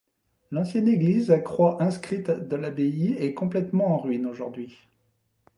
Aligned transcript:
L'ancienne 0.49 0.87
église 0.87 1.29
à 1.29 1.37
croix 1.39 1.77
inscrite 1.83 2.31
de 2.31 2.55
l'abbaye 2.55 3.13
est 3.19 3.35
complètement 3.35 3.93
en 3.93 3.99
ruines 3.99 4.25
aujourd'hui. 4.25 4.79